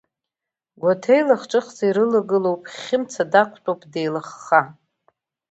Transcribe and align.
Гәаҭеи 0.81 1.21
лахҿыхӡа 1.27 1.83
ирылагылоуп, 1.87 2.61
Хьымца 2.81 3.23
дақәтәоуп 3.31 3.81
деилыхха. 3.91 4.61